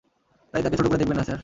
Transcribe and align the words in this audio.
তাই 0.53 0.61
তাকে 0.63 0.77
ছোট 0.77 0.87
করে 0.87 0.97
দেখবেন 0.97 1.17
না, 1.17 1.23
স্যার। 1.23 1.39